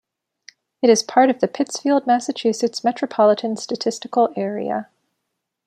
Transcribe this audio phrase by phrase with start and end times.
[0.81, 4.89] It is part of the Pittsfield, Massachusetts Metropolitan Statistical Area.